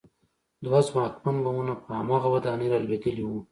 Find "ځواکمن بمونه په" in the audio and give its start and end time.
0.87-1.89